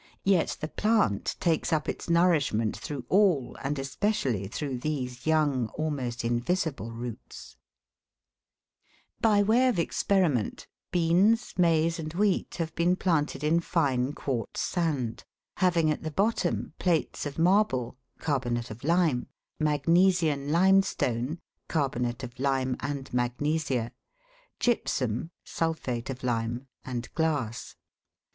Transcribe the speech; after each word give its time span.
Yet 0.23 0.57
the 0.59 0.67
plant 0.67 1.35
takes 1.39 1.71
up 1.71 1.87
its 1.87 2.09
nourishment 2.09 2.75
through 2.75 3.05
all 3.07 3.55
and 3.61 3.77
especially 3.77 4.47
through 4.47 4.79
these 4.79 5.27
young, 5.27 5.67
almost 5.75 6.25
invisible 6.25 6.89
roots 6.89 7.55
(Fig. 8.87 9.21
20). 9.21 9.41
By 9.43 9.43
way 9.43 9.67
of 9.67 9.77
experiment 9.77 10.57
t 10.61 10.65
beans, 10.89 11.53
maize, 11.55 11.99
and 11.99 12.15
wheat, 12.15 12.55
have 12.55 12.73
been 12.73 12.95
planted 12.95 13.43
in 13.43 13.59
fine 13.59 14.13
quartz 14.13 14.61
sand, 14.61 15.23
having 15.57 15.91
at 15.91 16.01
the 16.01 16.09
bottom 16.09 16.73
plates 16.79 17.27
of 17.27 17.37
marble 17.37 17.95
(carbonate 18.17 18.71
of 18.71 18.83
lime), 18.83 19.27
magnesian 19.59 20.51
limestone 20.51 21.37
(car 21.67 21.89
bonate 21.91 22.23
of 22.23 22.39
lime 22.39 22.75
and 22.79 23.13
magnesia), 23.13 23.91
gypsum 24.59 25.29
(sulphate 25.43 26.09
of 26.09 26.23
lime), 26.23 26.65
and 26.83 27.13
glass. 27.13 27.75